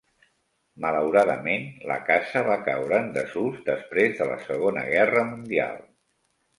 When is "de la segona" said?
4.19-4.91